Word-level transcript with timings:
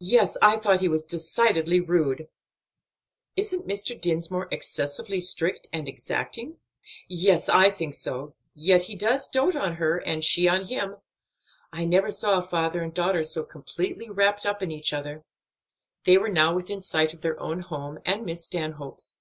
"Yes, 0.00 0.36
I 0.42 0.56
thought 0.56 0.80
he 0.80 0.88
was 0.88 1.04
decidedly 1.04 1.78
rude." 1.80 2.26
"Isn't 3.36 3.64
Mr. 3.68 3.94
Dinsmore 4.00 4.48
excessively 4.50 5.20
strict 5.20 5.68
and 5.72 5.86
exacting?" 5.86 6.56
"Yes, 7.06 7.48
I 7.48 7.70
think 7.70 7.94
so; 7.94 8.34
yet 8.56 8.82
he 8.82 8.96
dotes 8.96 9.30
on 9.36 9.76
her, 9.76 9.98
and 9.98 10.24
she 10.24 10.48
on 10.48 10.66
him. 10.66 10.96
I 11.72 11.84
never 11.84 12.10
saw 12.10 12.38
a 12.40 12.42
father 12.42 12.82
and 12.82 12.92
daughter 12.92 13.22
so 13.22 13.44
completely 13.44 14.10
wrapped 14.10 14.44
up 14.44 14.64
in 14.64 14.72
each 14.72 14.92
other." 14.92 15.22
They 16.02 16.18
were 16.18 16.28
now 16.28 16.56
within 16.56 16.80
sight 16.80 17.14
of 17.14 17.20
their 17.20 17.38
own 17.38 17.60
home, 17.60 18.00
and 18.04 18.26
Miss 18.26 18.44
Stanhope's. 18.44 19.18